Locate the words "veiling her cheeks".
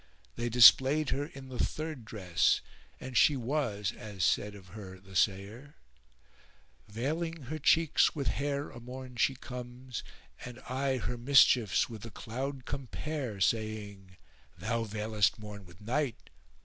6.87-8.15